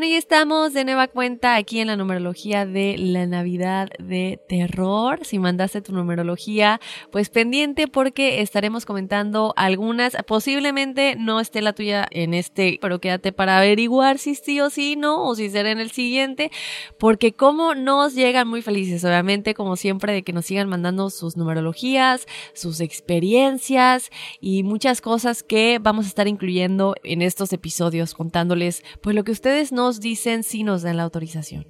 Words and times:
Bueno, 0.00 0.14
y 0.14 0.16
estamos 0.16 0.72
de 0.72 0.86
nueva 0.86 1.08
cuenta 1.08 1.56
aquí 1.56 1.78
en 1.78 1.88
la 1.88 1.96
numerología 1.98 2.64
de 2.64 2.96
la 2.96 3.26
Navidad 3.26 3.90
de 3.98 4.40
Terror. 4.48 5.26
Si 5.26 5.38
mandaste 5.38 5.82
tu 5.82 5.92
numerología, 5.92 6.80
pues 7.12 7.28
pendiente 7.28 7.86
porque 7.86 8.40
estaremos 8.40 8.86
comentando 8.86 9.52
algunas. 9.58 10.16
Posiblemente 10.26 11.16
no 11.18 11.38
esté 11.38 11.60
la 11.60 11.74
tuya 11.74 12.06
en 12.12 12.32
este, 12.32 12.78
pero 12.80 12.98
quédate 12.98 13.32
para 13.32 13.58
averiguar 13.58 14.16
si 14.16 14.34
sí 14.36 14.58
o 14.62 14.70
sí 14.70 14.96
no, 14.96 15.22
o 15.22 15.34
si 15.34 15.50
será 15.50 15.70
en 15.70 15.80
el 15.80 15.90
siguiente, 15.90 16.50
porque 16.98 17.34
como 17.34 17.74
nos 17.74 18.14
llegan 18.14 18.48
muy 18.48 18.62
felices, 18.62 19.04
obviamente, 19.04 19.52
como 19.52 19.76
siempre, 19.76 20.14
de 20.14 20.22
que 20.22 20.32
nos 20.32 20.46
sigan 20.46 20.70
mandando 20.70 21.10
sus 21.10 21.36
numerologías, 21.36 22.26
sus 22.54 22.80
experiencias 22.80 24.08
y 24.40 24.62
muchas 24.62 25.02
cosas 25.02 25.42
que 25.42 25.78
vamos 25.78 26.06
a 26.06 26.08
estar 26.08 26.26
incluyendo 26.26 26.94
en 27.04 27.20
estos 27.20 27.52
episodios, 27.52 28.14
contándoles 28.14 28.82
pues 29.02 29.14
lo 29.14 29.24
que 29.24 29.32
ustedes 29.32 29.72
nos 29.90 30.00
dicen 30.00 30.44
si 30.44 30.62
nos 30.62 30.84
dan 30.84 30.98
la 30.98 31.02
autorización. 31.02 31.64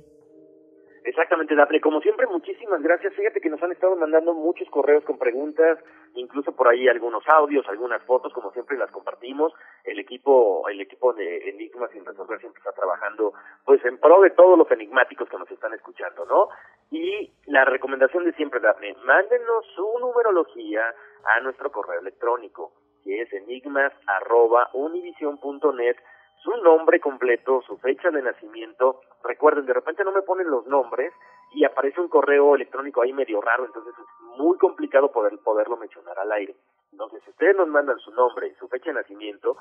Exactamente, 1.04 1.54
Dafne. 1.54 1.80
Como 1.80 2.02
siempre, 2.02 2.26
muchísimas 2.26 2.82
gracias. 2.82 3.14
Fíjate 3.14 3.40
que 3.40 3.48
nos 3.48 3.62
han 3.62 3.72
estado 3.72 3.96
mandando 3.96 4.34
muchos 4.34 4.68
correos 4.68 5.02
con 5.04 5.16
preguntas, 5.16 5.78
incluso 6.12 6.52
por 6.52 6.68
ahí 6.68 6.86
algunos 6.86 7.26
audios, 7.26 7.66
algunas 7.66 8.02
fotos, 8.02 8.34
como 8.34 8.52
siempre 8.52 8.76
las 8.76 8.90
compartimos. 8.90 9.54
El 9.84 9.98
equipo, 9.98 10.68
el 10.68 10.82
equipo 10.82 11.14
de 11.14 11.48
Enigma 11.48 11.88
sin 11.88 12.04
resolver 12.04 12.38
siempre 12.40 12.58
está 12.58 12.72
trabajando, 12.72 13.32
pues 13.64 13.82
en 13.86 13.96
pro 13.96 14.20
de 14.20 14.32
todos 14.32 14.58
los 14.58 14.70
enigmáticos 14.70 15.30
que 15.30 15.38
nos 15.38 15.50
están 15.50 15.72
escuchando, 15.72 16.26
¿no? 16.26 16.50
Y 16.90 17.32
la 17.46 17.64
recomendación 17.64 18.26
de 18.26 18.34
siempre, 18.34 18.60
Dafne, 18.60 18.96
mándenos 19.02 19.64
su 19.74 19.98
numerología 19.98 20.94
a 21.24 21.40
nuestro 21.40 21.72
correo 21.72 22.00
electrónico, 22.00 22.74
que 23.02 23.22
es 23.22 23.32
enigmas@univision.net 23.32 25.96
su 26.42 26.56
nombre 26.62 27.00
completo, 27.00 27.62
su 27.66 27.76
fecha 27.78 28.10
de 28.10 28.22
nacimiento. 28.22 29.00
Recuerden, 29.22 29.66
de 29.66 29.74
repente 29.74 30.04
no 30.04 30.12
me 30.12 30.22
ponen 30.22 30.50
los 30.50 30.66
nombres 30.66 31.12
y 31.52 31.64
aparece 31.64 32.00
un 32.00 32.08
correo 32.08 32.54
electrónico 32.54 33.02
ahí 33.02 33.12
medio 33.12 33.40
raro, 33.40 33.66
entonces 33.66 33.94
es 33.98 34.38
muy 34.38 34.56
complicado 34.58 35.10
poder 35.10 35.38
poderlo 35.38 35.76
mencionar 35.76 36.18
al 36.18 36.32
aire. 36.32 36.54
Entonces, 36.92 37.22
si 37.24 37.30
ustedes 37.30 37.56
nos 37.56 37.68
mandan 37.68 37.98
su 37.98 38.10
nombre 38.12 38.48
y 38.48 38.54
su 38.54 38.68
fecha 38.68 38.90
de 38.90 38.94
nacimiento, 38.94 39.56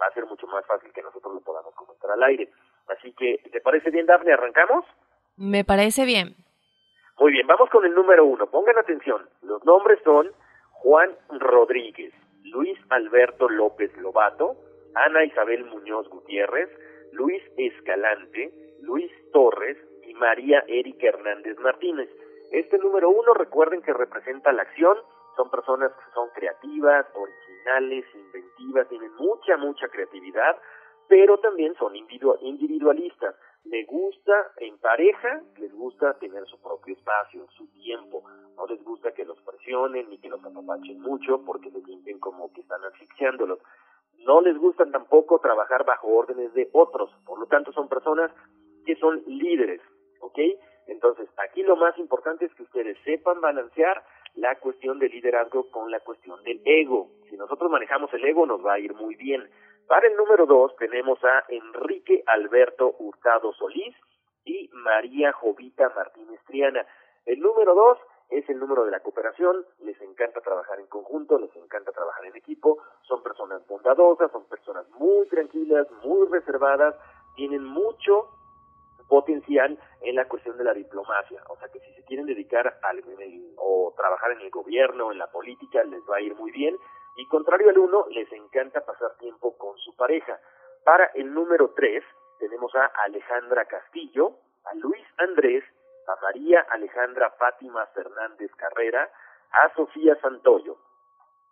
va 0.00 0.06
a 0.06 0.14
ser 0.14 0.26
mucho 0.26 0.46
más 0.46 0.64
fácil 0.66 0.92
que 0.92 1.02
nosotros 1.02 1.34
lo 1.34 1.40
podamos 1.40 1.74
comentar 1.74 2.10
al 2.10 2.22
aire. 2.24 2.50
Así 2.88 3.12
que, 3.12 3.38
¿te 3.50 3.60
parece 3.60 3.90
bien, 3.90 4.06
Dafne? 4.06 4.32
¿Arrancamos? 4.32 4.84
Me 5.36 5.64
parece 5.64 6.04
bien. 6.04 6.34
Muy 7.18 7.32
bien, 7.32 7.46
vamos 7.46 7.70
con 7.70 7.84
el 7.84 7.94
número 7.94 8.24
uno. 8.24 8.46
Pongan 8.46 8.78
atención. 8.78 9.28
Los 9.42 9.64
nombres 9.64 10.00
son 10.02 10.30
Juan 10.70 11.10
Rodríguez, 11.28 12.12
Luis 12.44 12.78
Alberto 12.90 13.48
López 13.48 13.96
Lobato, 13.98 14.56
Ana 14.94 15.24
Isabel 15.24 15.64
Muñoz 15.64 16.08
Gutiérrez, 16.08 16.68
Luis 17.12 17.42
Escalante, 17.56 18.52
Luis 18.80 19.10
Torres 19.32 19.76
y 20.02 20.14
María 20.14 20.64
Erika 20.66 21.08
Hernández 21.08 21.58
Martínez. 21.58 22.08
Este 22.50 22.78
número 22.78 23.08
uno, 23.10 23.32
recuerden 23.34 23.82
que 23.82 23.92
representa 23.92 24.52
la 24.52 24.62
acción, 24.62 24.96
son 25.36 25.50
personas 25.50 25.92
que 25.92 26.12
son 26.14 26.28
creativas, 26.34 27.06
originales, 27.14 28.04
inventivas, 28.14 28.88
tienen 28.88 29.14
mucha, 29.14 29.56
mucha 29.56 29.88
creatividad, 29.88 30.58
pero 31.08 31.38
también 31.38 31.74
son 31.76 31.94
individualistas. 31.96 33.34
Les 33.64 33.86
gusta 33.86 34.52
en 34.58 34.76
pareja, 34.78 35.40
les 35.56 35.72
gusta 35.72 36.18
tener 36.18 36.44
su 36.46 36.60
propio 36.60 36.94
espacio, 36.94 37.46
su 37.56 37.66
tiempo. 37.72 38.24
No 38.56 38.66
les 38.66 38.82
gusta 38.82 39.12
que 39.12 39.24
los 39.24 39.40
presionen 39.42 40.10
ni 40.10 40.18
que 40.18 40.28
los 40.28 40.44
apapachen 40.44 41.00
mucho 41.00 41.42
porque 41.44 41.70
se 41.70 41.80
sienten 41.82 42.18
como 42.18 42.52
que 42.52 42.60
están 42.60 42.84
asfixiándolos 42.84 43.60
no 44.24 44.40
les 44.40 44.56
gusta 44.56 44.84
tampoco 44.90 45.38
trabajar 45.40 45.84
bajo 45.84 46.08
órdenes 46.08 46.52
de 46.54 46.68
otros, 46.72 47.10
por 47.26 47.38
lo 47.38 47.46
tanto 47.46 47.72
son 47.72 47.88
personas 47.88 48.30
que 48.84 48.96
son 48.96 49.22
líderes, 49.26 49.80
¿ok? 50.20 50.38
Entonces, 50.86 51.28
aquí 51.38 51.62
lo 51.62 51.76
más 51.76 51.96
importante 51.98 52.44
es 52.44 52.54
que 52.54 52.64
ustedes 52.64 52.98
sepan 53.04 53.40
balancear 53.40 54.02
la 54.34 54.58
cuestión 54.58 54.98
del 54.98 55.12
liderazgo 55.12 55.70
con 55.70 55.90
la 55.90 56.00
cuestión 56.00 56.42
del 56.42 56.60
ego. 56.64 57.10
Si 57.28 57.36
nosotros 57.36 57.70
manejamos 57.70 58.12
el 58.14 58.24
ego, 58.24 58.46
nos 58.46 58.64
va 58.64 58.74
a 58.74 58.78
ir 58.78 58.94
muy 58.94 59.14
bien. 59.14 59.48
Para 59.86 60.06
el 60.06 60.16
número 60.16 60.46
dos 60.46 60.74
tenemos 60.76 61.22
a 61.24 61.44
Enrique 61.48 62.22
Alberto 62.26 62.94
Hurtado 62.98 63.52
Solís 63.52 63.94
y 64.44 64.70
María 64.72 65.32
Jovita 65.32 65.90
Martínez 65.94 66.40
Triana. 66.46 66.86
El 67.26 67.40
número 67.40 67.74
dos 67.74 67.98
es 68.32 68.48
el 68.48 68.58
número 68.58 68.84
de 68.84 68.90
la 68.90 69.00
cooperación, 69.00 69.64
les 69.80 70.00
encanta 70.00 70.40
trabajar 70.40 70.80
en 70.80 70.86
conjunto, 70.86 71.38
les 71.38 71.54
encanta 71.56 71.92
trabajar 71.92 72.24
en 72.24 72.36
equipo, 72.36 72.78
son 73.02 73.22
personas 73.22 73.66
bondadosas, 73.66 74.32
son 74.32 74.44
personas 74.46 74.88
muy 74.98 75.26
tranquilas, 75.28 75.86
muy 76.02 76.26
reservadas, 76.28 76.94
tienen 77.36 77.62
mucho 77.62 78.28
potencial 79.08 79.78
en 80.00 80.16
la 80.16 80.26
cuestión 80.26 80.56
de 80.56 80.64
la 80.64 80.72
diplomacia, 80.72 81.42
o 81.48 81.56
sea 81.58 81.68
que 81.68 81.80
si 81.80 81.92
se 81.94 82.04
quieren 82.04 82.24
dedicar 82.24 82.78
al 82.82 83.02
o 83.56 83.92
trabajar 83.96 84.32
en 84.32 84.40
el 84.40 84.50
gobierno, 84.50 85.12
en 85.12 85.18
la 85.18 85.30
política, 85.30 85.84
les 85.84 86.00
va 86.10 86.16
a 86.16 86.20
ir 86.20 86.34
muy 86.34 86.50
bien, 86.50 86.76
y 87.16 87.26
contrario 87.28 87.68
al 87.68 87.78
uno, 87.78 88.06
les 88.10 88.32
encanta 88.32 88.80
pasar 88.86 89.14
tiempo 89.18 89.56
con 89.58 89.76
su 89.78 89.94
pareja. 89.96 90.40
Para 90.84 91.06
el 91.14 91.32
número 91.34 91.72
tres, 91.76 92.02
tenemos 92.38 92.74
a 92.74 92.86
Alejandra 93.04 93.66
Castillo, 93.66 94.32
a 94.64 94.74
Luis 94.74 95.04
Andrés 95.18 95.62
a 96.08 96.20
María 96.22 96.66
Alejandra 96.70 97.30
Fátima 97.38 97.86
Fernández 97.94 98.50
Carrera, 98.56 99.08
a 99.52 99.74
Sofía 99.74 100.16
Santoyo. 100.20 100.76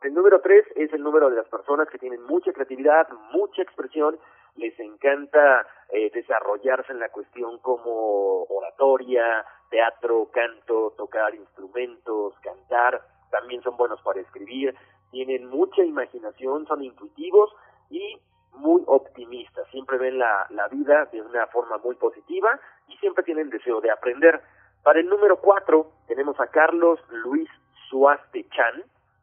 El 0.02 0.14
número 0.14 0.40
tres 0.40 0.64
es 0.76 0.92
el 0.92 1.02
número 1.02 1.28
de 1.28 1.36
las 1.36 1.48
personas 1.48 1.88
que 1.88 1.98
tienen 1.98 2.22
mucha 2.24 2.52
creatividad, 2.52 3.08
mucha 3.32 3.62
expresión, 3.62 4.18
les 4.56 4.78
encanta 4.80 5.66
eh, 5.90 6.10
desarrollarse 6.12 6.92
en 6.92 7.00
la 7.00 7.10
cuestión 7.10 7.58
como 7.58 8.44
oratoria, 8.44 9.44
teatro, 9.68 10.30
canto, 10.32 10.94
tocar 10.96 11.34
instrumentos, 11.34 12.34
cantar, 12.40 13.02
también 13.30 13.62
son 13.62 13.76
buenos 13.76 14.00
para 14.02 14.20
escribir, 14.20 14.74
tienen 15.10 15.46
mucha 15.46 15.84
imaginación, 15.84 16.66
son 16.66 16.82
intuitivos 16.82 17.54
y 17.90 18.20
muy 18.54 18.82
optimistas, 18.86 19.66
siempre 19.70 19.98
ven 19.98 20.18
la, 20.18 20.46
la 20.50 20.66
vida 20.68 21.06
de 21.12 21.22
una 21.22 21.46
forma 21.48 21.78
muy 21.78 21.94
positiva 21.96 22.58
y 22.90 22.96
siempre 22.98 23.24
tienen 23.24 23.50
deseo 23.50 23.80
de 23.80 23.90
aprender. 23.90 24.40
Para 24.82 25.00
el 25.00 25.08
número 25.08 25.40
4 25.40 25.90
tenemos 26.08 26.38
a 26.40 26.48
Carlos 26.48 26.98
Luis 27.10 27.48
Suaste 27.88 28.48
Chan, 28.50 28.82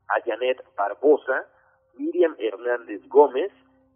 a 0.10 0.22
Janet 0.25 0.64
Barbosa, 0.75 1.46
Miriam 1.98 2.36
Hernández 2.38 3.02
Gómez, 3.08 3.52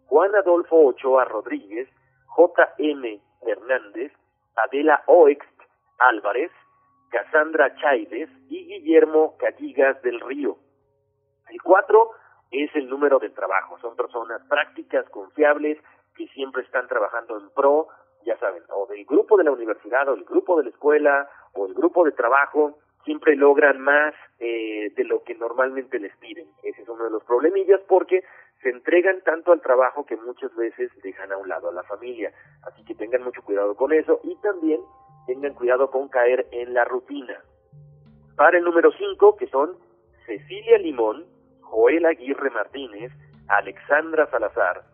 Juan 0.06 0.34
Adolfo 0.34 0.86
Ochoa 0.86 1.24
Rodríguez, 1.24 1.88
J.M. 2.26 3.20
Hernández, 3.42 4.12
Adela 4.56 5.02
Oext 5.06 5.48
Álvarez, 5.98 6.50
Cassandra 7.10 7.74
Chaides 7.76 8.28
y 8.48 8.66
Guillermo 8.66 9.36
Calligas 9.38 10.00
del 10.02 10.20
Río. 10.20 10.56
El 11.48 11.62
4 11.62 12.10
es 12.50 12.74
el 12.74 12.88
número 12.88 13.18
del 13.18 13.34
trabajo. 13.34 13.78
Son 13.80 13.96
personas 13.96 14.42
prácticas, 14.48 15.08
confiables, 15.10 15.78
que 16.16 16.26
siempre 16.28 16.62
están 16.62 16.88
trabajando 16.88 17.38
en 17.38 17.50
pro, 17.50 17.88
ya 18.24 18.36
saben, 18.38 18.62
o 18.70 18.86
del 18.86 19.04
grupo 19.04 19.36
de 19.36 19.44
la 19.44 19.52
universidad, 19.52 20.08
o 20.08 20.14
el 20.14 20.24
grupo 20.24 20.56
de 20.58 20.64
la 20.64 20.70
escuela, 20.70 21.28
o 21.54 21.66
el 21.66 21.74
grupo 21.74 22.04
de 22.04 22.12
trabajo, 22.12 22.78
siempre 23.04 23.36
logran 23.36 23.80
más 23.80 24.14
eh, 24.38 24.92
de 24.94 25.04
lo 25.04 25.22
que 25.24 25.34
normalmente 25.34 25.98
les 25.98 26.16
piden. 26.18 26.46
Ese 26.62 26.82
es 26.82 26.88
uno 26.88 27.04
de 27.04 27.10
los 27.10 27.24
problemillas 27.24 27.80
porque 27.88 28.22
se 28.62 28.70
entregan 28.70 29.20
tanto 29.22 29.52
al 29.52 29.60
trabajo 29.60 30.06
que 30.06 30.16
muchas 30.16 30.54
veces 30.54 30.90
dejan 31.02 31.32
a 31.32 31.36
un 31.36 31.48
lado 31.48 31.68
a 31.68 31.72
la 31.72 31.82
familia. 31.82 32.32
Así 32.62 32.84
que 32.84 32.94
tengan 32.94 33.22
mucho 33.24 33.42
cuidado 33.42 33.74
con 33.74 33.92
eso 33.92 34.20
y 34.22 34.36
también 34.36 34.80
tengan 35.26 35.54
cuidado 35.54 35.90
con 35.90 36.08
caer 36.08 36.46
en 36.52 36.74
la 36.74 36.84
rutina. 36.84 37.38
Para 38.36 38.58
el 38.58 38.64
número 38.64 38.92
5, 38.92 39.36
que 39.36 39.48
son 39.48 39.76
Cecilia 40.26 40.78
Limón, 40.78 41.26
Joel 41.60 42.06
Aguirre 42.06 42.50
Martínez, 42.50 43.12
Alexandra 43.48 44.30
Salazar, 44.30 44.84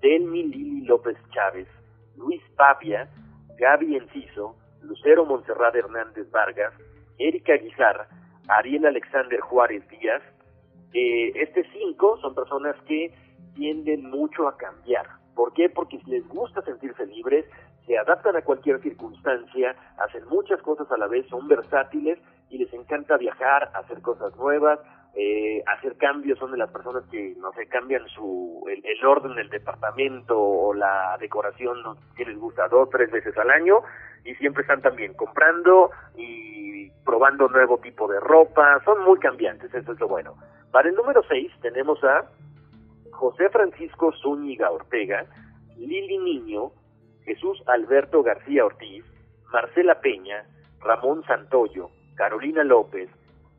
Delmi 0.00 0.44
Lili 0.44 0.86
López 0.86 1.16
Chávez, 1.32 1.68
Luis 2.18 2.42
Papia, 2.56 3.08
Gaby 3.58 3.96
Enciso, 3.96 4.56
Lucero 4.82 5.24
Montserrat 5.24 5.74
Hernández 5.74 6.30
Vargas, 6.30 6.72
Erika 7.18 7.54
Guizar, 7.54 8.08
Ariel 8.48 8.86
Alexander 8.86 9.40
Juárez 9.40 9.86
Díaz. 9.88 10.22
Eh, 10.92 11.32
este 11.34 11.64
cinco 11.72 12.18
son 12.20 12.34
personas 12.34 12.76
que 12.86 13.12
tienden 13.54 14.10
mucho 14.10 14.48
a 14.48 14.56
cambiar. 14.56 15.06
¿Por 15.34 15.52
qué? 15.52 15.68
Porque 15.68 16.00
les 16.06 16.26
gusta 16.28 16.62
sentirse 16.62 17.06
libres, 17.06 17.44
se 17.86 17.96
adaptan 17.98 18.36
a 18.36 18.42
cualquier 18.42 18.80
circunstancia, 18.82 19.74
hacen 19.98 20.26
muchas 20.28 20.60
cosas 20.62 20.90
a 20.90 20.96
la 20.96 21.06
vez, 21.06 21.26
son 21.28 21.48
versátiles 21.48 22.18
y 22.50 22.58
les 22.58 22.72
encanta 22.72 23.16
viajar, 23.16 23.70
hacer 23.74 24.00
cosas 24.02 24.34
nuevas, 24.36 24.78
eh, 25.14 25.62
hacer 25.66 25.96
cambios, 25.96 26.38
son 26.38 26.52
de 26.52 26.58
las 26.58 26.70
personas 26.70 27.04
que, 27.10 27.34
no 27.38 27.52
sé, 27.52 27.66
cambian 27.66 28.06
su, 28.08 28.64
el, 28.68 29.04
orden 29.06 29.34
del 29.34 29.48
departamento 29.48 30.38
o 30.38 30.74
la 30.74 31.16
decoración, 31.18 31.78
que 32.16 32.24
les 32.24 32.38
gusta 32.38 32.68
dos, 32.68 32.88
tres 32.90 33.10
veces 33.10 33.36
al 33.36 33.50
año 33.50 33.80
y 34.24 34.34
siempre 34.34 34.62
están 34.62 34.82
también 34.82 35.14
comprando 35.14 35.90
y 36.16 36.90
probando 37.04 37.48
nuevo 37.48 37.78
tipo 37.78 38.06
de 38.06 38.20
ropa, 38.20 38.80
son 38.84 39.02
muy 39.02 39.18
cambiantes, 39.18 39.72
eso 39.72 39.92
es 39.92 40.00
lo 40.00 40.08
bueno. 40.08 40.34
Para 40.70 40.88
el 40.88 40.94
número 40.94 41.22
6 41.26 41.50
tenemos 41.62 42.02
a 42.04 42.26
José 43.10 43.48
Francisco 43.48 44.12
Zúñiga 44.22 44.70
Ortega, 44.70 45.24
Lili 45.78 46.18
Niño, 46.18 46.72
Jesús 47.24 47.62
Alberto 47.66 48.22
García 48.22 48.64
Ortiz, 48.64 49.04
Marcela 49.52 50.00
Peña, 50.00 50.44
Ramón 50.80 51.24
Santoyo, 51.24 51.90
Carolina 52.14 52.62
López, 52.64 53.08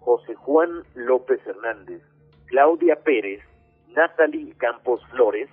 José 0.09 0.33
Juan 0.33 0.85
López 0.95 1.39
Hernández, 1.45 2.01
Claudia 2.47 2.95
Pérez, 2.95 3.43
Natalie 3.89 4.55
Campos 4.57 5.05
Flores, 5.11 5.47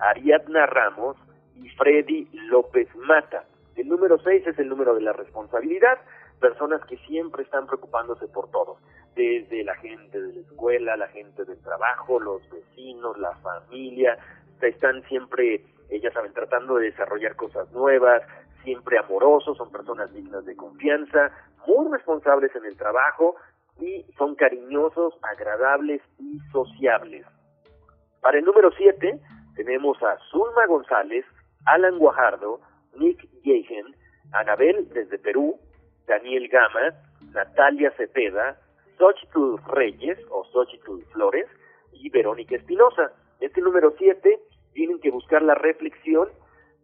Ariadna 0.00 0.66
Ramos 0.66 1.16
y 1.54 1.68
Freddy 1.68 2.28
López 2.32 2.88
Mata. 2.96 3.44
El 3.76 3.88
número 3.88 4.18
6 4.18 4.48
es 4.48 4.58
el 4.58 4.68
número 4.68 4.96
de 4.96 5.02
la 5.02 5.12
responsabilidad, 5.12 5.96
personas 6.40 6.84
que 6.86 6.96
siempre 7.06 7.44
están 7.44 7.68
preocupándose 7.68 8.26
por 8.26 8.50
todo, 8.50 8.78
desde 9.14 9.62
la 9.62 9.76
gente 9.76 10.20
de 10.20 10.32
la 10.32 10.40
escuela, 10.40 10.96
la 10.96 11.06
gente 11.06 11.44
del 11.44 11.62
trabajo, 11.62 12.18
los 12.18 12.42
vecinos, 12.50 13.16
la 13.16 13.36
familia, 13.36 14.18
están 14.60 15.04
siempre, 15.04 15.64
ellas 15.88 16.12
saben, 16.12 16.32
tratando 16.32 16.78
de 16.78 16.90
desarrollar 16.90 17.36
cosas 17.36 17.70
nuevas, 17.70 18.22
siempre 18.64 18.98
amorosos, 18.98 19.56
son 19.56 19.70
personas 19.70 20.12
dignas 20.12 20.44
de 20.46 20.56
confianza, 20.56 21.30
muy 21.64 21.92
responsables 21.92 22.52
en 22.56 22.64
el 22.64 22.76
trabajo 22.76 23.36
y 23.80 24.04
son 24.16 24.34
cariñosos, 24.34 25.14
agradables 25.22 26.02
y 26.18 26.38
sociables. 26.52 27.26
Para 28.20 28.38
el 28.38 28.44
número 28.44 28.70
7 28.76 29.18
tenemos 29.56 30.02
a 30.02 30.18
Zulma 30.30 30.66
González, 30.66 31.24
Alan 31.66 31.98
Guajardo, 31.98 32.60
Nick 32.96 33.26
Yehen, 33.42 33.94
Anabel 34.32 34.88
desde 34.90 35.18
Perú, 35.18 35.58
Daniel 36.06 36.48
Gama, 36.48 36.94
Natalia 37.32 37.92
Cepeda, 37.96 38.58
Xochitl 38.98 39.56
Reyes 39.68 40.18
o 40.30 40.44
Xochitl 40.44 41.02
Flores 41.12 41.46
y 41.92 42.10
Verónica 42.10 42.56
Espinosa. 42.56 43.12
Este 43.40 43.60
número 43.60 43.94
7 43.98 44.38
tienen 44.74 45.00
que 45.00 45.10
buscar 45.10 45.42
la 45.42 45.54
reflexión 45.54 46.28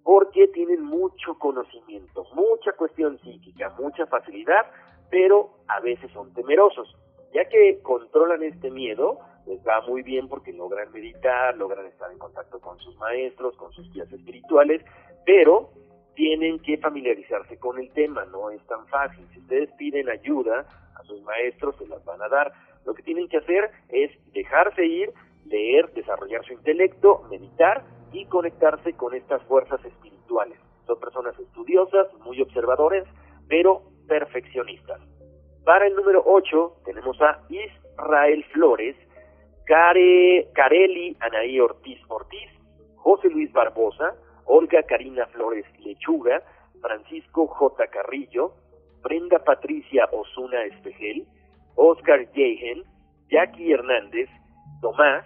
porque 0.02 0.46
tienen 0.48 0.82
mucho 0.82 1.36
conocimiento, 1.38 2.24
mucha 2.32 2.72
cuestión 2.72 3.18
psíquica, 3.18 3.74
mucha 3.78 4.06
facilidad, 4.06 4.66
pero 5.10 5.50
a 5.68 5.80
veces 5.80 6.10
son 6.12 6.32
temerosos. 6.34 6.96
Ya 7.32 7.48
que 7.48 7.80
controlan 7.82 8.42
este 8.42 8.70
miedo, 8.70 9.18
les 9.46 9.60
va 9.66 9.80
muy 9.82 10.02
bien 10.02 10.28
porque 10.28 10.52
logran 10.52 10.92
meditar, 10.92 11.56
logran 11.56 11.86
estar 11.86 12.10
en 12.10 12.18
contacto 12.18 12.60
con 12.60 12.78
sus 12.78 12.96
maestros, 12.96 13.56
con 13.56 13.72
sus 13.72 13.92
guías 13.92 14.10
espirituales, 14.12 14.82
pero 15.24 15.70
tienen 16.14 16.58
que 16.60 16.78
familiarizarse 16.78 17.58
con 17.58 17.78
el 17.78 17.90
tema, 17.92 18.24
no 18.26 18.50
es 18.50 18.64
tan 18.66 18.86
fácil. 18.88 19.24
Si 19.32 19.40
ustedes 19.40 19.70
piden 19.72 20.08
ayuda 20.08 20.66
a 20.94 21.02
sus 21.04 21.22
maestros, 21.22 21.76
se 21.76 21.86
las 21.86 22.04
van 22.04 22.22
a 22.22 22.28
dar. 22.28 22.52
Lo 22.84 22.94
que 22.94 23.02
tienen 23.02 23.28
que 23.28 23.36
hacer 23.36 23.70
es 23.90 24.10
dejarse 24.32 24.84
ir, 24.84 25.12
leer, 25.44 25.92
desarrollar 25.92 26.44
su 26.44 26.54
intelecto, 26.54 27.22
meditar 27.30 27.84
y 28.12 28.24
conectarse 28.26 28.94
con 28.94 29.14
estas 29.14 29.42
fuerzas 29.42 29.84
espirituales. 29.84 30.58
Son 30.86 30.98
personas 30.98 31.38
estudiosas, 31.38 32.06
muy 32.24 32.40
observadores, 32.40 33.04
pero 33.48 33.82
perfeccionistas. 34.06 35.00
Para 35.64 35.86
el 35.86 35.94
número 35.94 36.22
8 36.24 36.82
tenemos 36.84 37.20
a 37.20 37.40
Israel 37.48 38.44
Flores, 38.52 38.96
Care, 39.66 40.48
Careli 40.54 41.16
Anaí 41.20 41.58
Ortiz 41.58 41.98
Ortiz, 42.08 42.50
José 42.96 43.28
Luis 43.30 43.52
Barbosa, 43.52 44.14
Olga 44.44 44.82
Karina 44.84 45.26
Flores 45.26 45.66
Lechuga, 45.80 46.42
Francisco 46.80 47.46
J. 47.48 47.86
Carrillo, 47.88 48.54
Brenda 49.02 49.38
Patricia 49.40 50.08
Osuna 50.12 50.62
Espejel, 50.64 51.26
Oscar 51.74 52.30
Yehen, 52.32 52.84
Jackie 53.28 53.72
Hernández, 53.72 54.28
Tomás, 54.80 55.24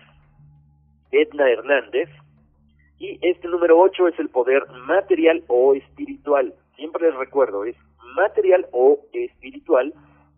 Edna 1.11 1.51
Hernández, 1.51 2.09
y 2.99 3.19
este 3.23 3.49
número 3.49 3.79
8 3.79 4.09
es 4.09 4.19
el 4.19 4.29
poder 4.29 4.69
material 4.87 5.43
o 5.49 5.75
espiritual. 5.75 6.55
Siempre 6.77 7.09
les 7.09 7.19
recuerdo, 7.19 7.65
es 7.65 7.77
material 8.15 8.67
o 8.73 9.01
espiritual, 9.13 9.95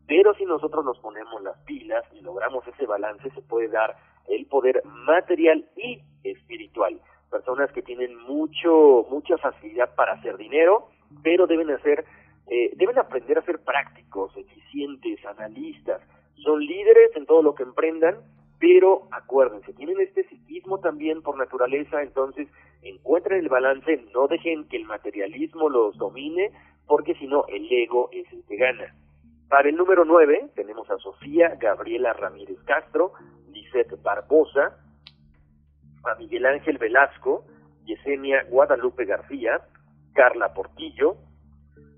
pero 0.06 0.34
si 0.34 0.44
nosotros 0.44 0.84
nos 0.84 0.98
ponemos 0.98 1.42
las 1.42 1.58
pilas 1.60 2.04
y 2.12 2.20
logramos 2.20 2.66
ese 2.66 2.86
balance, 2.86 3.30
se 3.30 3.42
puede 3.42 3.68
dar 3.68 3.96
el 4.28 4.46
poder 4.46 4.82
material 4.84 5.64
y 5.76 6.00
espiritual 6.24 7.00
personas 7.32 7.72
que 7.72 7.82
tienen 7.82 8.14
mucho 8.16 9.06
mucha 9.10 9.38
facilidad 9.38 9.94
para 9.96 10.12
hacer 10.12 10.36
dinero, 10.36 10.90
pero 11.24 11.48
deben 11.48 11.70
hacer 11.70 12.04
eh, 12.46 12.72
deben 12.76 12.98
aprender 12.98 13.38
a 13.38 13.44
ser 13.44 13.60
prácticos, 13.60 14.36
eficientes, 14.36 15.24
analistas. 15.24 16.02
Son 16.44 16.60
líderes 16.60 17.16
en 17.16 17.24
todo 17.24 17.42
lo 17.42 17.54
que 17.54 17.62
emprendan, 17.62 18.16
pero 18.58 19.08
acuérdense, 19.10 19.72
tienen 19.72 20.00
este 20.00 20.24
psiquismo 20.28 20.78
también 20.78 21.22
por 21.22 21.38
naturaleza, 21.38 22.02
entonces 22.02 22.48
encuentren 22.82 23.40
el 23.40 23.48
balance, 23.48 24.04
no 24.12 24.26
dejen 24.28 24.68
que 24.68 24.76
el 24.76 24.84
materialismo 24.84 25.68
los 25.68 25.96
domine, 25.96 26.50
porque 26.92 27.14
si 27.14 27.26
no, 27.26 27.46
el 27.49 27.66
ego 27.72 28.11
es 28.12 28.30
el 28.34 28.44
que 28.44 28.54
gana. 28.56 28.94
Para 29.49 29.70
el 29.70 29.76
número 29.76 30.04
9 30.04 30.50
tenemos 30.54 30.90
a 30.90 30.99
Sofía 30.99 31.56
Gabriela 31.58 32.12
Ramírez 32.12 32.58
Castro, 32.66 33.14
Lisette 33.50 33.96
Barbosa, 34.02 34.76
a 36.04 36.14
Miguel 36.16 36.44
Ángel 36.44 36.76
Velasco, 36.76 37.46
Yesenia 37.87 38.44
Guadalupe 38.50 39.06
García, 39.06 39.62
Carla 40.12 40.52
Portillo, 40.52 41.16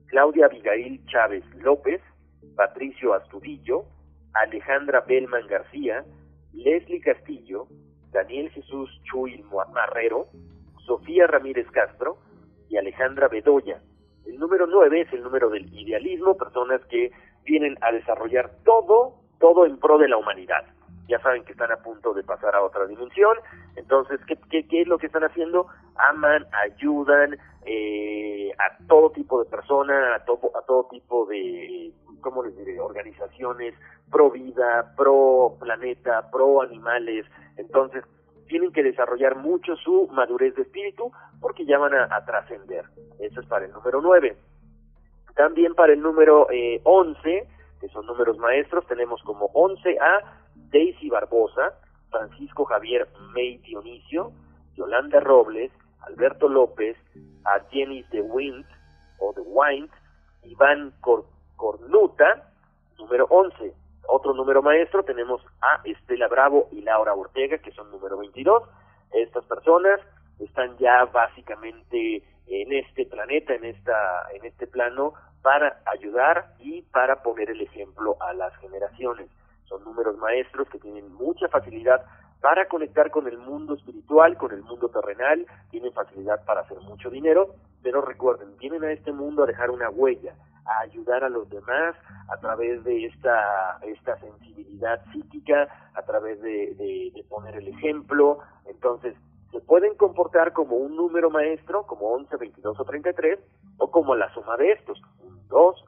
Claudia 0.06 0.46
Abigail 0.46 1.04
Chávez 1.06 1.44
López, 1.56 2.00
Patricio 2.54 3.14
Astudillo, 3.14 3.86
Alejandra 4.44 5.00
Belman 5.00 5.48
García, 5.48 6.04
Leslie 6.52 7.00
Castillo, 7.00 7.66
Daniel 8.12 8.48
Jesús 8.50 8.88
Chuy 9.10 9.44
Marrero, 9.72 10.28
Sofía 10.86 11.26
Ramírez 11.26 11.68
Castro 11.72 12.18
y 12.68 12.76
Alejandra 12.76 13.26
Bedoya. 13.26 13.82
El 14.26 14.38
número 14.38 14.66
nueve 14.66 15.02
es 15.02 15.12
el 15.12 15.22
número 15.22 15.50
del 15.50 15.72
idealismo, 15.74 16.36
personas 16.36 16.80
que 16.86 17.12
vienen 17.44 17.76
a 17.80 17.92
desarrollar 17.92 18.50
todo, 18.64 19.14
todo 19.38 19.66
en 19.66 19.78
pro 19.78 19.98
de 19.98 20.08
la 20.08 20.16
humanidad. 20.16 20.64
ya 21.06 21.18
saben 21.20 21.44
que 21.44 21.52
están 21.52 21.70
a 21.70 21.76
punto 21.76 22.14
de 22.14 22.22
pasar 22.22 22.54
a 22.54 22.62
otra 22.62 22.86
dimensión. 22.86 23.36
Entonces, 23.76 24.20
¿qué, 24.26 24.36
qué, 24.50 24.66
qué 24.66 24.82
es 24.82 24.88
lo 24.88 24.98
que 24.98 25.06
están 25.06 25.24
haciendo? 25.24 25.66
Aman, 25.96 26.46
ayudan 26.64 27.36
eh, 27.66 28.52
a 28.58 28.86
todo 28.86 29.10
tipo 29.10 29.42
de 29.42 29.50
personas, 29.50 30.20
a 30.20 30.24
todo, 30.24 30.50
a 30.56 30.62
todo 30.62 30.88
tipo 30.90 31.26
de, 31.26 31.92
¿cómo 32.20 32.42
les 32.42 32.56
diré?, 32.56 32.80
organizaciones 32.80 33.74
pro 34.10 34.30
vida, 34.30 34.94
pro 34.96 35.56
planeta, 35.60 36.30
pro 36.30 36.62
animales. 36.62 37.26
Entonces, 37.56 38.04
tienen 38.46 38.72
que 38.72 38.82
desarrollar 38.82 39.36
mucho 39.36 39.76
su 39.76 40.08
madurez 40.12 40.54
de 40.54 40.62
espíritu 40.62 41.12
porque 41.40 41.64
ya 41.64 41.78
van 41.78 41.94
a, 41.94 42.24
trascender. 42.24 42.84
Eso 43.18 43.40
es 43.40 43.46
para 43.46 43.66
el 43.66 43.72
número 43.72 44.00
9. 44.00 44.36
También 45.34 45.74
para 45.74 45.92
el 45.92 46.00
número 46.00 46.48
eh, 46.50 46.80
11, 46.84 47.48
que 47.80 47.88
son 47.88 48.06
números 48.06 48.38
maestros, 48.38 48.86
tenemos 48.86 49.22
como 49.22 49.52
11A 49.52 50.22
Daisy 50.70 51.08
Barbosa, 51.08 51.74
Francisco 52.10 52.64
Javier 52.64 53.08
May 53.34 53.58
Dionisio, 53.58 54.32
Yolanda 54.76 55.20
Robles, 55.20 55.72
Alberto 56.00 56.48
López, 56.48 56.96
a 57.44 57.60
Jenny 57.70 58.02
de 58.04 58.22
Wind 58.22 58.64
o 59.18 59.32
de 59.32 59.40
Wind, 59.40 59.90
Iván 60.44 60.92
Cornuta, 61.56 62.50
número 62.98 63.26
11. 63.30 63.83
Otro 64.08 64.34
número 64.34 64.62
maestro 64.62 65.02
tenemos 65.04 65.40
a 65.60 65.80
Estela 65.84 66.28
Bravo 66.28 66.68
y 66.72 66.82
Laura 66.82 67.14
Ortega, 67.14 67.58
que 67.58 67.72
son 67.72 67.90
número 67.90 68.18
22. 68.18 68.62
Estas 69.12 69.44
personas 69.44 70.00
están 70.38 70.76
ya 70.78 71.04
básicamente 71.06 72.22
en 72.46 72.72
este 72.72 73.06
planeta, 73.06 73.54
en 73.54 73.64
esta 73.64 74.26
en 74.34 74.44
este 74.44 74.66
plano 74.66 75.14
para 75.42 75.80
ayudar 75.86 76.54
y 76.58 76.82
para 76.82 77.22
poner 77.22 77.50
el 77.50 77.60
ejemplo 77.60 78.16
a 78.20 78.32
las 78.32 78.54
generaciones 78.56 79.28
son 79.68 79.84
números 79.84 80.16
maestros 80.18 80.68
que 80.68 80.78
tienen 80.78 81.12
mucha 81.12 81.48
facilidad 81.48 82.04
para 82.44 82.68
conectar 82.68 83.10
con 83.10 83.26
el 83.26 83.38
mundo 83.38 83.72
espiritual, 83.72 84.36
con 84.36 84.52
el 84.52 84.62
mundo 84.64 84.90
terrenal, 84.90 85.46
tienen 85.70 85.94
facilidad 85.94 86.44
para 86.44 86.60
hacer 86.60 86.78
mucho 86.80 87.08
dinero, 87.08 87.54
pero 87.82 88.02
recuerden, 88.02 88.54
vienen 88.58 88.84
a 88.84 88.92
este 88.92 89.12
mundo 89.12 89.42
a 89.44 89.46
dejar 89.46 89.70
una 89.70 89.88
huella, 89.88 90.34
a 90.66 90.80
ayudar 90.80 91.24
a 91.24 91.30
los 91.30 91.48
demás 91.48 91.96
a 92.28 92.36
través 92.36 92.84
de 92.84 93.06
esta, 93.06 93.78
esta 93.80 94.20
sensibilidad 94.20 95.02
psíquica, 95.10 95.68
a 95.94 96.02
través 96.02 96.38
de, 96.42 96.74
de 97.14 97.24
poner 97.30 97.56
el 97.56 97.68
ejemplo. 97.68 98.40
Entonces, 98.66 99.14
se 99.50 99.60
pueden 99.60 99.94
comportar 99.94 100.52
como 100.52 100.76
un 100.76 100.96
número 100.96 101.30
maestro, 101.30 101.86
como 101.86 102.08
11, 102.08 102.36
22 102.36 102.78
o 102.78 102.84
33, 102.84 103.38
o 103.78 103.90
como 103.90 104.14
la 104.16 104.30
suma 104.34 104.58
de 104.58 104.72
estos, 104.72 105.00
un 105.22 105.48
2, 105.48 105.84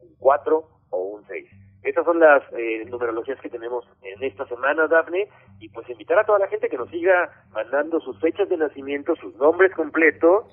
un 0.00 0.14
4 0.18 0.68
o 0.90 0.98
un 0.98 1.26
6. 1.26 1.63
Estas 1.84 2.04
son 2.04 2.18
las 2.18 2.42
eh, 2.56 2.84
numerologías 2.86 3.38
que 3.40 3.50
tenemos 3.50 3.84
en 4.02 4.22
esta 4.24 4.46
semana, 4.46 4.86
Dafne, 4.86 5.28
y 5.60 5.68
pues 5.68 5.88
invitar 5.90 6.18
a 6.18 6.24
toda 6.24 6.38
la 6.38 6.48
gente 6.48 6.68
que 6.68 6.78
nos 6.78 6.88
siga 6.90 7.30
mandando 7.52 8.00
sus 8.00 8.18
fechas 8.20 8.48
de 8.48 8.56
nacimiento, 8.56 9.14
sus 9.16 9.34
nombres 9.36 9.72
completos, 9.74 10.44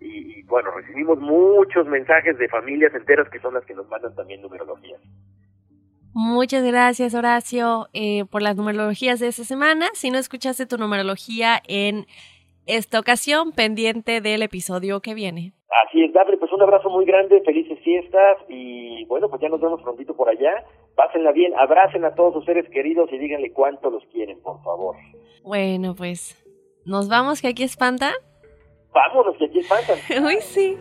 y, 0.00 0.42
bueno, 0.44 0.70
recibimos 0.70 1.18
muchos 1.18 1.86
mensajes 1.86 2.38
de 2.38 2.48
familias 2.48 2.94
enteras 2.94 3.28
que 3.30 3.40
son 3.40 3.54
las 3.54 3.64
que 3.64 3.74
nos 3.74 3.88
mandan 3.88 4.14
también 4.14 4.42
numerologías. 4.42 5.00
Muchas 6.12 6.64
gracias, 6.64 7.14
Horacio, 7.14 7.88
eh, 7.92 8.24
por 8.26 8.42
las 8.42 8.56
numerologías 8.56 9.20
de 9.20 9.28
esta 9.28 9.44
semana. 9.44 9.86
Si 9.94 10.10
no 10.10 10.18
escuchaste 10.18 10.66
tu 10.66 10.78
numerología 10.78 11.62
en 11.66 12.06
esta 12.66 13.00
ocasión, 13.00 13.52
pendiente 13.52 14.20
del 14.20 14.42
episodio 14.42 15.00
que 15.00 15.14
viene. 15.14 15.52
Así 15.84 16.02
es, 16.02 16.12
Dafne, 16.12 16.38
pues 16.38 16.50
un 16.52 16.62
abrazo 16.62 16.88
muy 16.88 17.04
grande, 17.04 17.42
felices 17.42 17.78
fiestas 17.80 18.38
y 18.48 19.04
bueno, 19.06 19.28
pues 19.28 19.42
ya 19.42 19.50
nos 19.50 19.60
vemos 19.60 19.82
prontito 19.82 20.16
por 20.16 20.28
allá. 20.28 20.64
Pásenla 20.94 21.32
bien, 21.32 21.52
abracen 21.54 22.02
a 22.06 22.14
todos 22.14 22.32
sus 22.32 22.46
seres 22.46 22.66
queridos 22.70 23.12
y 23.12 23.18
díganle 23.18 23.52
cuánto 23.52 23.90
los 23.90 24.02
quieren, 24.06 24.40
por 24.40 24.62
favor. 24.62 24.96
Bueno, 25.44 25.94
pues, 25.94 26.42
¿nos 26.86 27.10
vamos 27.10 27.42
que 27.42 27.48
aquí 27.48 27.62
espanta? 27.62 28.12
Vámonos 28.94 29.36
que 29.36 29.44
aquí 29.44 29.58
espantan. 29.58 29.98
Uy, 30.24 30.36
sí. 30.40 30.78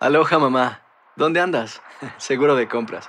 Aloha, 0.00 0.38
mamá. 0.40 0.82
¿Dónde 1.14 1.38
andas? 1.38 1.80
Seguro 2.16 2.56
de 2.56 2.66
compras. 2.66 3.08